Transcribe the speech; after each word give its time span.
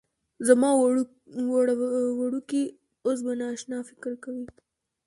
زما 0.47 0.69
وړوکی 2.21 2.63
اس 3.07 3.17
به 3.25 3.33
نا 3.39 3.47
اشنا 3.55 3.77
فکر 3.89 4.11
کوي 4.23 4.45